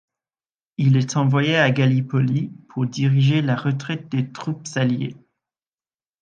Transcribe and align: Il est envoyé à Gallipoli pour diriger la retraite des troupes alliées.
Il 0.77 0.97
est 0.97 1.15
envoyé 1.15 1.57
à 1.57 1.69
Gallipoli 1.69 2.47
pour 2.69 2.87
diriger 2.87 3.43
la 3.43 3.55
retraite 3.55 4.09
des 4.09 4.31
troupes 4.31 4.65
alliées. 4.73 5.15